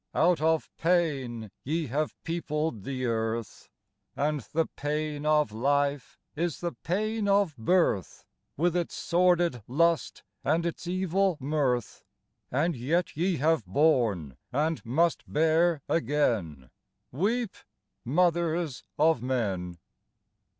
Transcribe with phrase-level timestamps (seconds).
[0.15, 3.69] s Out of pain ye have peopled the earth,
[4.15, 8.25] And the pain of life is the pain of birth,
[8.57, 12.03] With its sordid lust and its evil mirth,
[12.49, 16.71] And yet ye have borne and must bear again
[17.11, 17.53] Weep,
[18.03, 19.77] mothers of men